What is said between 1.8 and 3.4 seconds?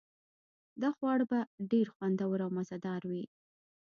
خوندور او مزه دار وي